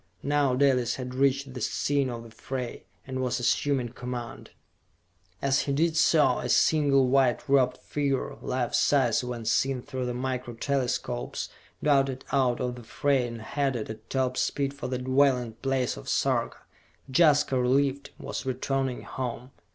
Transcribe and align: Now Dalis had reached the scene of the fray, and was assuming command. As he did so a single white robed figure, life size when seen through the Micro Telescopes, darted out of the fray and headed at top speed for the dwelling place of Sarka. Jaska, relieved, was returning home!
Now 0.23 0.55
Dalis 0.55 0.95
had 0.95 1.13
reached 1.13 1.53
the 1.53 1.61
scene 1.61 2.09
of 2.09 2.23
the 2.23 2.31
fray, 2.31 2.85
and 3.05 3.21
was 3.21 3.39
assuming 3.39 3.89
command. 3.89 4.49
As 5.43 5.59
he 5.69 5.73
did 5.73 5.95
so 5.95 6.39
a 6.39 6.49
single 6.49 7.05
white 7.07 7.47
robed 7.47 7.77
figure, 7.77 8.35
life 8.41 8.73
size 8.73 9.23
when 9.23 9.45
seen 9.45 9.83
through 9.83 10.07
the 10.07 10.15
Micro 10.15 10.55
Telescopes, 10.55 11.49
darted 11.83 12.25
out 12.31 12.59
of 12.59 12.77
the 12.77 12.83
fray 12.83 13.27
and 13.27 13.43
headed 13.43 13.91
at 13.91 14.09
top 14.09 14.37
speed 14.37 14.73
for 14.73 14.87
the 14.87 14.97
dwelling 14.97 15.53
place 15.61 15.95
of 15.97 16.09
Sarka. 16.09 16.57
Jaska, 17.11 17.61
relieved, 17.61 18.09
was 18.17 18.43
returning 18.43 19.03
home! 19.03 19.51